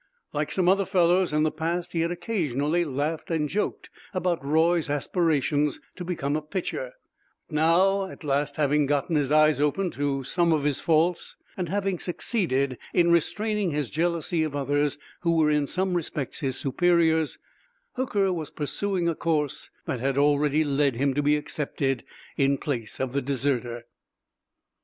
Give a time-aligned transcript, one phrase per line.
[0.33, 4.89] Like some other fellows, in the past he had occasionally laughed and joked about Roy's
[4.89, 6.93] aspirations to become a pitcher;
[7.47, 11.69] but now, at last having gotten his eyes open to some of his faults, and
[11.69, 17.37] having succeeded in restraining his jealousy of others who were in some respects his superiors,
[17.93, 22.03] Hooker was pursuing a course that had already led him to be accepted
[22.37, 23.85] in place of the deserter.